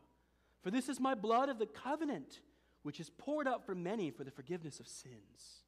[0.62, 2.42] for this is my blood of the covenant,
[2.84, 5.64] which is poured out for many for the forgiveness of sins.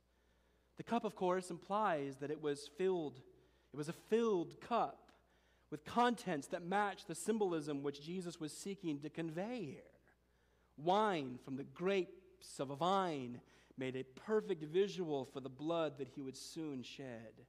[0.78, 3.22] The cup, of course, implies that it was filled,
[3.74, 5.11] it was a filled cup
[5.71, 9.81] with contents that match the symbolism which Jesus was seeking to convey here.
[10.77, 13.39] Wine from the grapes of a vine
[13.77, 17.45] made a perfect visual for the blood that he would soon shed.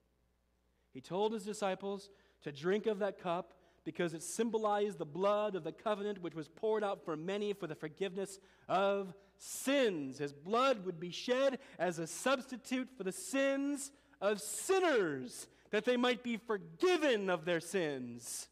[0.94, 2.10] He told his disciples
[2.42, 3.54] to drink of that cup
[3.84, 7.66] because it symbolized the blood of the covenant which was poured out for many for
[7.66, 10.18] the forgiveness of sins.
[10.18, 15.96] His blood would be shed as a substitute for the sins of sinners that they
[15.96, 18.46] might be forgiven of their sins.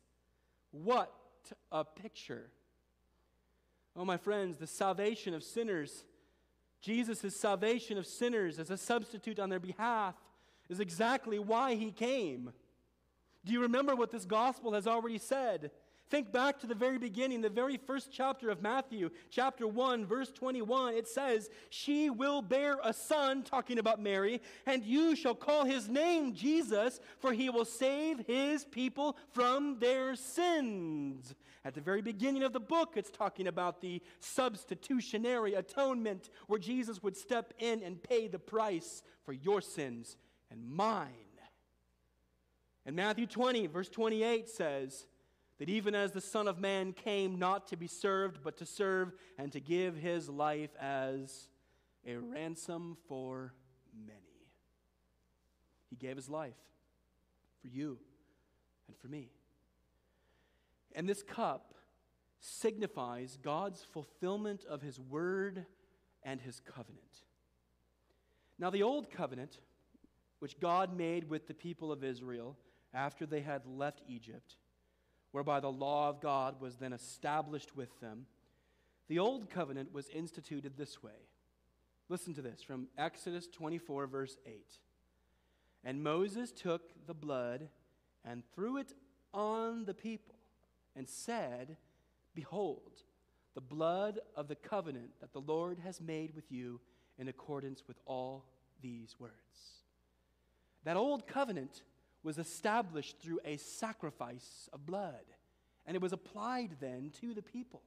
[0.72, 1.12] What
[1.70, 2.50] a picture!
[3.94, 6.04] Oh, my friends, the salvation of sinners,
[6.80, 10.14] Jesus' salvation of sinners as a substitute on their behalf,
[10.68, 12.52] is exactly why he came.
[13.44, 15.70] Do you remember what this gospel has already said?
[16.10, 20.32] Think back to the very beginning, the very first chapter of Matthew, chapter 1, verse
[20.32, 20.94] 21.
[20.94, 25.88] It says, She will bear a son, talking about Mary, and you shall call his
[25.88, 31.32] name Jesus, for he will save his people from their sins.
[31.64, 37.00] At the very beginning of the book, it's talking about the substitutionary atonement, where Jesus
[37.04, 40.16] would step in and pay the price for your sins
[40.50, 41.06] and mine.
[42.84, 45.06] And Matthew 20, verse 28 says,
[45.60, 49.12] that even as the Son of Man came not to be served, but to serve
[49.36, 51.48] and to give his life as
[52.06, 53.52] a ransom for
[53.94, 54.16] many.
[55.90, 56.56] He gave his life
[57.60, 57.98] for you
[58.88, 59.28] and for me.
[60.94, 61.74] And this cup
[62.38, 65.66] signifies God's fulfillment of his word
[66.22, 67.04] and his covenant.
[68.58, 69.58] Now, the old covenant,
[70.38, 72.56] which God made with the people of Israel
[72.94, 74.56] after they had left Egypt,
[75.32, 78.26] whereby the law of God was then established with them,
[79.08, 81.28] the old covenant was instituted this way.
[82.08, 84.54] Listen to this from Exodus 24, verse 8.
[85.84, 87.68] And Moses took the blood
[88.24, 88.92] and threw it
[89.32, 90.34] on the people
[90.96, 91.76] and said,
[92.34, 93.02] Behold,
[93.54, 96.80] the blood of the covenant that the Lord has made with you
[97.18, 98.44] in accordance with all
[98.82, 99.34] these words.
[100.84, 101.82] That old covenant
[102.22, 105.24] was established through a sacrifice of blood,
[105.86, 107.82] and it was applied then to the people.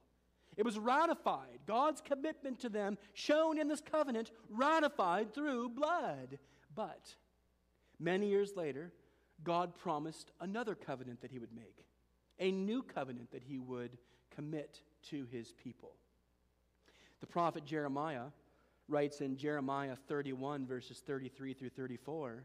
[0.56, 1.60] It was ratified.
[1.66, 6.38] God's commitment to them, shown in this covenant, ratified through blood.
[6.74, 7.14] But
[7.98, 8.92] many years later,
[9.42, 11.84] God promised another covenant that He would make,
[12.38, 13.98] a new covenant that He would
[14.34, 14.80] commit
[15.10, 15.92] to His people.
[17.20, 18.26] The prophet Jeremiah
[18.88, 22.44] writes in Jeremiah 31, verses 33 through 34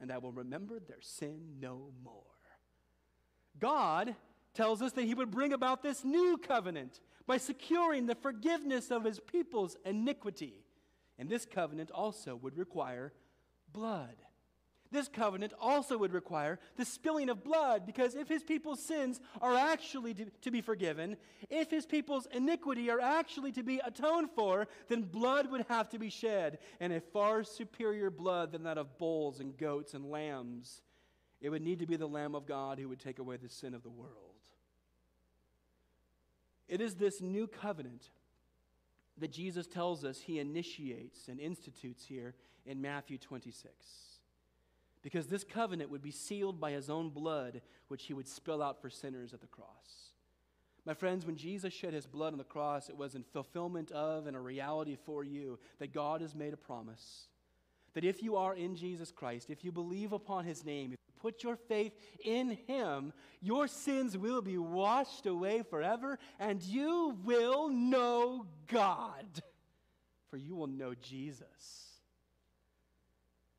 [0.00, 2.22] and I will remember their sin no more.
[3.58, 4.14] God
[4.54, 9.04] tells us that he would bring about this new covenant by securing the forgiveness of
[9.04, 10.64] his people's iniquity.
[11.18, 13.12] And this covenant also would require
[13.72, 14.16] blood.
[14.90, 19.54] This covenant also would require the spilling of blood, because if his people's sins are
[19.54, 21.16] actually to, to, be forgiven,
[21.50, 25.98] if his people's iniquity are actually to be atoned for, then blood would have to
[25.98, 30.82] be shed, and a far superior blood than that of bulls and goats and lambs.
[31.40, 33.74] It would need to be the Lamb of God who would take away the sin
[33.74, 34.12] of the world.
[36.68, 38.10] It is this new covenant
[39.18, 42.34] that Jesus tells us he initiates and institutes here
[42.64, 43.72] in Matthew 26.
[45.06, 48.82] Because this covenant would be sealed by his own blood, which he would spill out
[48.82, 50.10] for sinners at the cross.
[50.84, 54.26] My friends, when Jesus shed his blood on the cross, it was in fulfillment of
[54.26, 57.28] and a reality for you that God has made a promise.
[57.94, 61.20] That if you are in Jesus Christ, if you believe upon his name, if you
[61.20, 61.92] put your faith
[62.24, 69.40] in him, your sins will be washed away forever, and you will know God,
[70.30, 71.95] for you will know Jesus.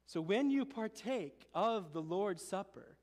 [0.07, 2.95] So when you partake of the Lord's Supper,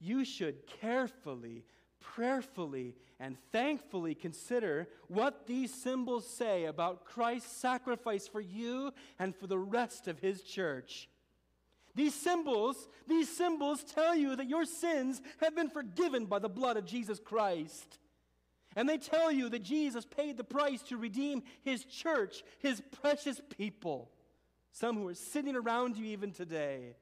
[0.00, 1.66] you should carefully,
[2.00, 9.46] prayerfully, and thankfully consider what these symbols say about Christ's sacrifice for you and for
[9.46, 11.10] the rest of his church.
[11.94, 16.78] These symbols, these symbols tell you that your sins have been forgiven by the blood
[16.78, 17.98] of Jesus Christ.
[18.74, 23.40] And they tell you that Jesus paid the price to redeem his church, his precious
[23.58, 24.10] people
[24.78, 26.94] some who are sitting around you even today.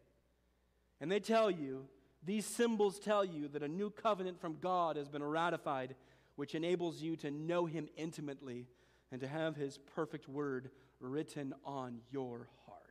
[1.00, 1.86] And they tell you,
[2.24, 5.94] these symbols tell you that a new covenant from God has been ratified,
[6.36, 8.66] which enables you to know Him intimately
[9.12, 10.70] and to have His perfect word
[11.00, 12.82] written on your heart.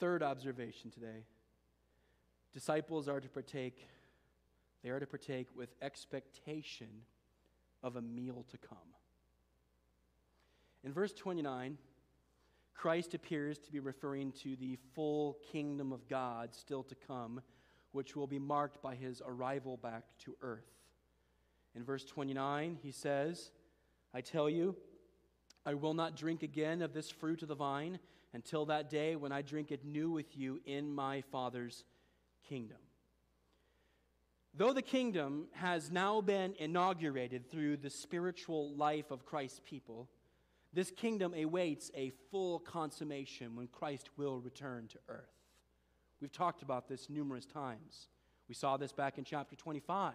[0.00, 1.24] Third observation today
[2.52, 3.88] disciples are to partake,
[4.82, 6.88] they are to partake with expectation
[7.82, 8.93] of a meal to come.
[10.84, 11.78] In verse 29,
[12.74, 17.40] Christ appears to be referring to the full kingdom of God still to come,
[17.92, 20.68] which will be marked by his arrival back to earth.
[21.74, 23.50] In verse 29, he says,
[24.12, 24.76] I tell you,
[25.64, 27.98] I will not drink again of this fruit of the vine
[28.34, 31.84] until that day when I drink it new with you in my Father's
[32.46, 32.76] kingdom.
[34.52, 40.08] Though the kingdom has now been inaugurated through the spiritual life of Christ's people,
[40.74, 45.30] this kingdom awaits a full consummation when Christ will return to earth.
[46.20, 48.08] We've talked about this numerous times.
[48.48, 50.14] We saw this back in chapter 25,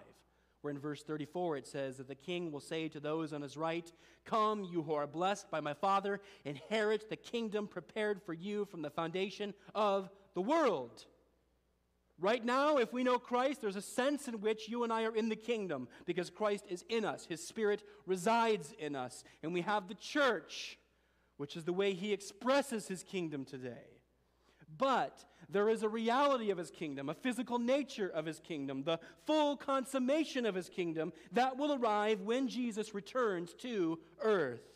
[0.62, 3.57] where in verse 34 it says that the king will say to those on his
[3.57, 3.91] right,
[4.26, 8.82] Come, you who are blessed by my Father, inherit the kingdom prepared for you from
[8.82, 11.05] the foundation of the world.
[12.22, 15.15] Right now, if we know Christ, there's a sense in which you and I are
[15.15, 17.26] in the kingdom because Christ is in us.
[17.26, 19.24] His Spirit resides in us.
[19.41, 20.78] And we have the church,
[21.38, 23.99] which is the way He expresses His kingdom today.
[24.78, 28.99] But there is a reality of His kingdom, a physical nature of His kingdom, the
[29.26, 34.68] full consummation of His kingdom that will arrive when Jesus returns to earth.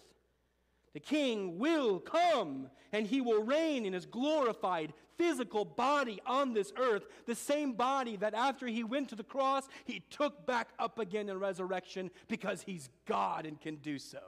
[0.94, 6.72] The king will come and he will reign in his glorified physical body on this
[6.78, 11.00] earth, the same body that after he went to the cross, he took back up
[11.00, 14.20] again in resurrection because he's God and can do so.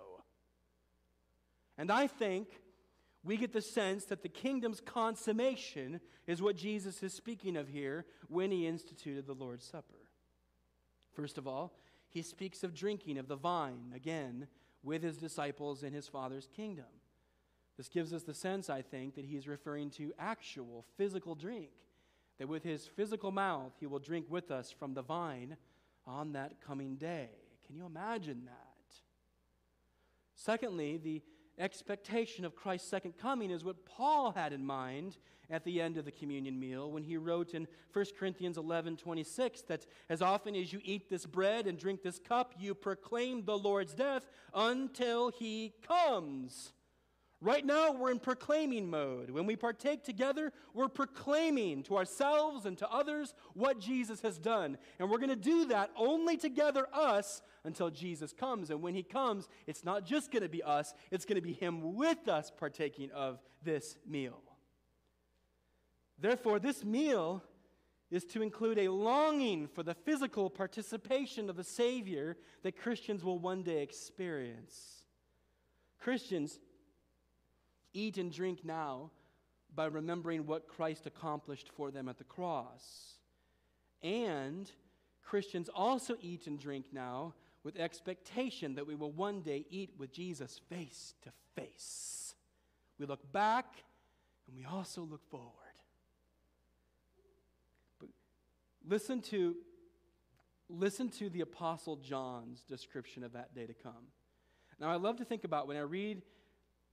[1.77, 2.47] And I think
[3.23, 8.05] we get the sense that the kingdom's consummation is what Jesus is speaking of here
[8.27, 10.07] when he instituted the Lord's Supper.
[11.13, 11.73] First of all,
[12.09, 14.47] he speaks of drinking of the vine, again,
[14.85, 16.85] with his disciples in his Father's kingdom.
[17.75, 21.71] This gives us the sense, I think, that he's referring to actual physical drink,
[22.37, 25.57] that with his physical mouth he will drink with us from the vine
[26.05, 27.29] on that coming day.
[27.65, 28.95] Can you imagine that?
[30.35, 31.21] Secondly, the
[31.57, 35.17] expectation of Christ's second coming is what Paul had in mind
[35.49, 39.61] at the end of the communion meal when he wrote in 1 Corinthians 11 26
[39.63, 43.57] that as often as you eat this bread and drink this cup, you proclaim the
[43.57, 46.73] Lord's death until he comes.
[47.41, 49.29] Right now, we're in proclaiming mode.
[49.29, 54.77] When we partake together, we're proclaiming to ourselves and to others what Jesus has done.
[54.99, 58.69] And we're going to do that only together, us, until Jesus comes.
[58.69, 61.53] And when he comes, it's not just going to be us, it's going to be
[61.53, 64.41] him with us partaking of this meal.
[66.19, 67.43] Therefore, this meal
[68.11, 73.39] is to include a longing for the physical participation of the Savior that Christians will
[73.39, 75.03] one day experience.
[75.99, 76.59] Christians
[77.93, 79.11] eat and drink now,
[79.75, 83.15] by remembering what Christ accomplished for them at the cross.
[84.01, 84.71] And
[85.23, 90.11] Christians also eat and drink now with expectation that we will one day eat with
[90.11, 92.35] Jesus face to face.
[92.99, 93.83] We look back
[94.47, 95.51] and we also look forward.
[97.99, 98.09] But
[98.87, 99.55] listen to
[100.67, 104.09] listen to the apostle John's description of that day to come.
[104.79, 106.23] Now I love to think about when I read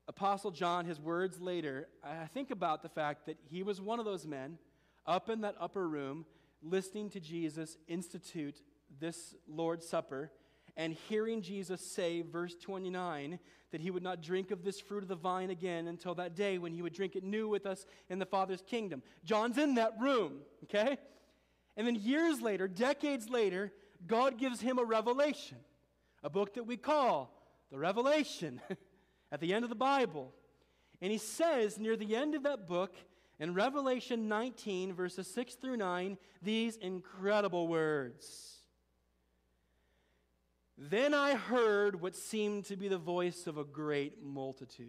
[0.09, 4.05] apostle John his words later, I think about the fact that he was one of
[4.05, 4.59] those men
[5.07, 6.27] up in that upper room
[6.63, 8.61] listening to Jesus institute
[9.01, 10.31] this Lord's Supper
[10.77, 13.39] and hearing Jesus say, verse 29,
[13.73, 16.59] that he would not drink of this fruit of the vine again until that day
[16.59, 19.03] when he would drink it new with us in the Father's kingdom.
[19.25, 20.99] John's in that room, okay?
[21.77, 23.73] And then years later, decades later,
[24.07, 25.59] God gives him a revelation,
[26.23, 27.33] a book that we call
[27.71, 28.61] the Revelation
[29.33, 30.33] at the end of the Bible.
[31.01, 32.95] And he says near the end of that book,
[33.39, 38.59] in Revelation 19, verses 6 through 9, these incredible words.
[40.79, 44.87] Then I heard what seemed to be the voice of a great multitude,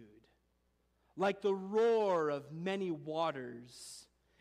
[1.16, 4.06] like the roar of many waters,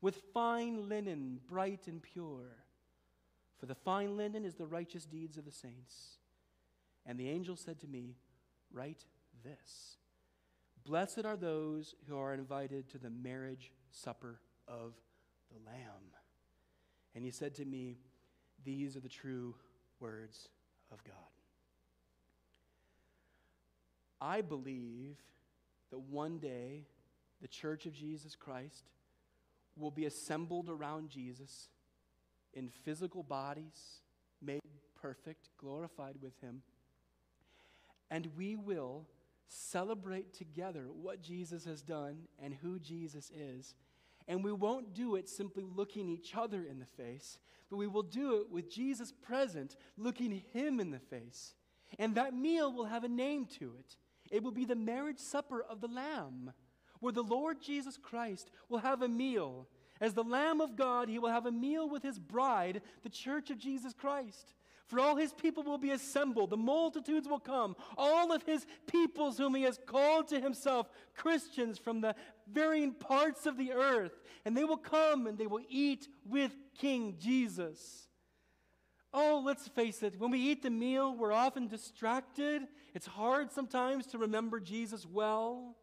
[0.00, 2.56] with fine linen, bright and pure.
[3.58, 6.18] For the fine linen is the righteous deeds of the saints.
[7.04, 8.16] And the angel said to me,
[8.72, 9.04] Write
[9.44, 9.96] this
[10.84, 14.94] Blessed are those who are invited to the marriage supper of
[15.50, 16.14] the Lamb.
[17.14, 17.98] And he said to me,
[18.64, 19.54] These are the true
[19.98, 20.48] words
[20.90, 21.14] of God.
[24.20, 25.16] I believe
[25.90, 26.86] that one day
[27.40, 28.84] the church of Jesus Christ
[29.76, 31.68] will be assembled around Jesus
[32.52, 34.00] in physical bodies,
[34.42, 34.60] made
[35.00, 36.62] perfect, glorified with Him.
[38.10, 39.06] And we will
[39.48, 43.74] celebrate together what Jesus has done and who Jesus is.
[44.28, 48.02] And we won't do it simply looking each other in the face, but we will
[48.02, 51.54] do it with Jesus present, looking Him in the face.
[51.98, 53.96] And that meal will have a name to it.
[54.30, 56.52] It will be the marriage supper of the Lamb,
[57.00, 59.66] where the Lord Jesus Christ will have a meal.
[60.00, 63.50] As the Lamb of God, he will have a meal with his bride, the church
[63.50, 64.54] of Jesus Christ.
[64.86, 69.38] For all his people will be assembled, the multitudes will come, all of his peoples
[69.38, 72.16] whom he has called to himself, Christians from the
[72.50, 77.14] varying parts of the earth, and they will come and they will eat with King
[77.20, 78.08] Jesus.
[79.14, 82.62] Oh, let's face it, when we eat the meal, we're often distracted.
[82.92, 85.76] It's hard sometimes to remember Jesus well.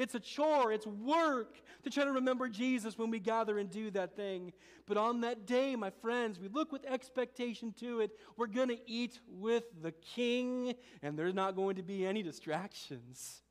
[0.00, 3.90] It's a chore, it's work to try to remember Jesus when we gather and do
[3.90, 4.54] that thing.
[4.86, 8.12] But on that day, my friends, we look with expectation to it.
[8.38, 10.72] We're going to eat with the King,
[11.02, 13.42] and there's not going to be any distractions.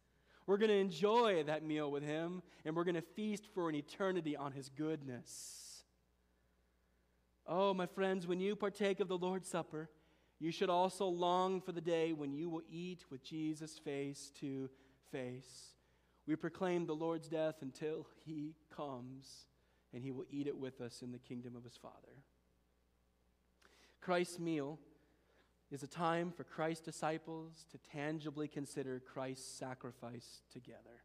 [0.47, 3.75] We're going to enjoy that meal with Him, and we're going to feast for an
[3.75, 5.83] eternity on His goodness.
[7.45, 9.87] Oh, my friends, when you partake of the Lord's Supper,
[10.39, 14.67] you should also long for the day when you will eat with Jesus face to
[15.11, 15.75] face.
[16.30, 19.47] We proclaim the Lord's death until he comes,
[19.95, 22.21] and he will eat it with us in the kingdom of his Father.
[23.99, 24.77] Christ's meal
[25.71, 31.01] is a time for Christ's disciples to tangibly consider Christ's sacrifice together.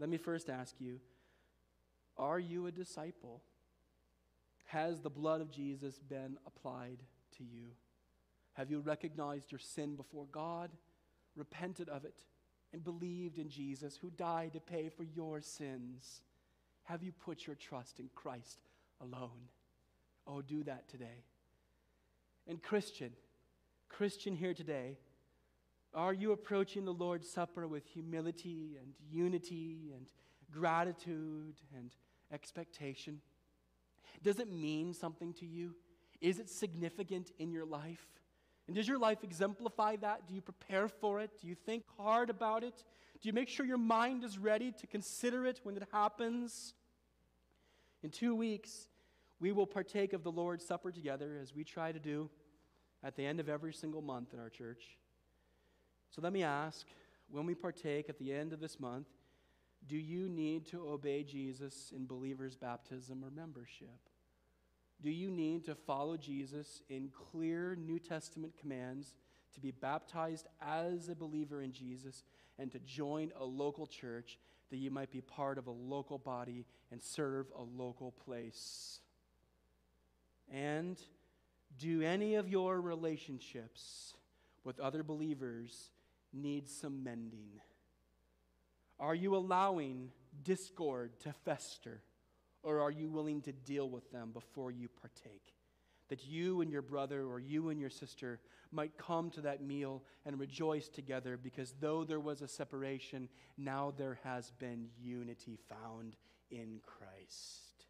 [0.00, 0.98] Let me first ask you
[2.18, 3.42] are you a disciple?
[4.64, 6.98] Has the blood of Jesus been applied
[7.36, 7.68] to you?
[8.54, 10.72] Have you recognized your sin before God,
[11.36, 12.24] repented of it,
[12.72, 16.22] and believed in Jesus who died to pay for your sins?
[16.84, 18.60] Have you put your trust in Christ
[19.00, 19.48] alone?
[20.26, 21.24] Oh, do that today.
[22.46, 23.12] And Christian,
[23.88, 24.98] Christian here today,
[25.92, 30.06] are you approaching the Lord's Supper with humility and unity and
[30.52, 31.90] gratitude and
[32.32, 33.20] expectation?
[34.22, 35.74] Does it mean something to you?
[36.20, 38.19] Is it significant in your life?
[38.70, 40.28] And does your life exemplify that?
[40.28, 41.32] Do you prepare for it?
[41.40, 42.84] Do you think hard about it?
[43.20, 46.72] Do you make sure your mind is ready to consider it when it happens?
[48.04, 48.86] In two weeks,
[49.40, 52.30] we will partake of the Lord's Supper together as we try to do
[53.02, 54.96] at the end of every single month in our church.
[56.10, 56.86] So let me ask
[57.28, 59.08] when we partake at the end of this month,
[59.88, 64.09] Do you need to obey Jesus in believer's baptism or membership?
[65.02, 69.14] Do you need to follow Jesus in clear New Testament commands
[69.54, 72.22] to be baptized as a believer in Jesus
[72.58, 74.38] and to join a local church
[74.70, 79.00] that you might be part of a local body and serve a local place?
[80.52, 81.00] And
[81.78, 84.14] do any of your relationships
[84.64, 85.90] with other believers
[86.32, 87.60] need some mending?
[88.98, 90.10] Are you allowing
[90.42, 92.02] discord to fester,
[92.62, 95.54] or are you willing to deal with them before you partake?
[96.08, 98.40] That you and your brother or you and your sister
[98.72, 103.92] might come to that meal and rejoice together because though there was a separation, now
[103.96, 106.16] there has been unity found
[106.50, 107.86] in Christ.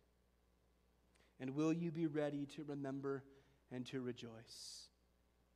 [1.38, 3.24] And will you be ready to remember
[3.72, 4.88] and to rejoice?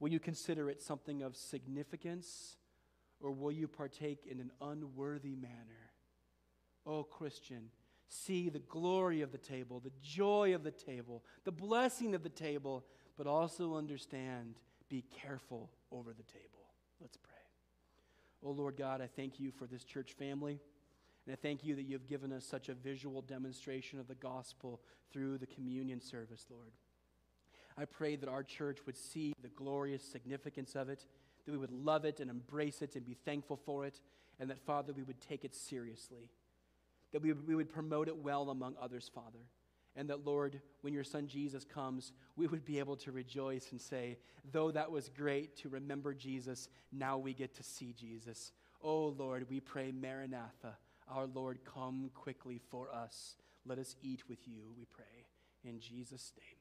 [0.00, 2.56] Will you consider it something of significance?
[3.24, 5.90] or will you partake in an unworthy manner?
[6.86, 7.70] Oh, Christian,
[8.08, 12.28] see the glory of the table, the joy of the table, the blessing of the
[12.28, 12.84] table,
[13.16, 14.56] but also understand
[14.88, 16.68] be careful over the table.
[17.00, 17.32] Let's pray.
[18.44, 20.60] Oh, Lord God, I thank you for this church family.
[21.26, 24.80] And I thank you that you've given us such a visual demonstration of the gospel
[25.10, 26.72] through the communion service, Lord.
[27.78, 31.06] I pray that our church would see the glorious significance of it
[31.44, 34.00] that we would love it and embrace it and be thankful for it,
[34.40, 36.30] and that, Father, we would take it seriously,
[37.14, 39.38] that we, we would promote it well among others, Father.
[39.94, 43.80] And that, Lord, when your son Jesus comes, we would be able to rejoice and
[43.80, 44.18] say,
[44.50, 48.50] though that was great to remember Jesus, now we get to see Jesus.
[48.82, 50.76] Oh, Lord, we pray, Maranatha,
[51.08, 53.36] our Lord, come quickly for us.
[53.64, 55.28] Let us eat with you, we pray.
[55.62, 56.53] In Jesus' name.